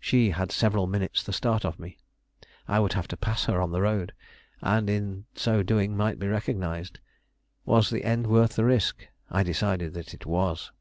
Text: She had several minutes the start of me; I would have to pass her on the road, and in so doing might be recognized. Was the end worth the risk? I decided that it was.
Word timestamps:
She 0.00 0.30
had 0.30 0.50
several 0.50 0.86
minutes 0.86 1.22
the 1.22 1.30
start 1.34 1.66
of 1.66 1.78
me; 1.78 1.98
I 2.66 2.80
would 2.80 2.94
have 2.94 3.06
to 3.08 3.18
pass 3.18 3.44
her 3.44 3.60
on 3.60 3.70
the 3.70 3.82
road, 3.82 4.14
and 4.62 4.88
in 4.88 5.26
so 5.34 5.62
doing 5.62 5.94
might 5.94 6.18
be 6.18 6.26
recognized. 6.26 7.00
Was 7.66 7.90
the 7.90 8.02
end 8.04 8.28
worth 8.28 8.56
the 8.56 8.64
risk? 8.64 9.06
I 9.28 9.42
decided 9.42 9.92
that 9.92 10.14
it 10.14 10.24
was. 10.24 10.72